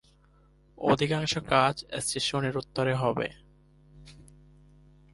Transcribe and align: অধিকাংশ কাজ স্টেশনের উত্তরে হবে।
অধিকাংশ 0.77 1.33
কাজ 1.49 1.75
স্টেশনের 1.99 2.57
উত্তরে 2.57 2.93
হবে। 2.93 3.27